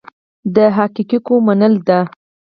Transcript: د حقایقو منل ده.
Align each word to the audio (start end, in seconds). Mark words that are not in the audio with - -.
د 0.55 0.57
حقایقو 0.77 1.35
منل 1.47 1.73
ده. 1.87 1.99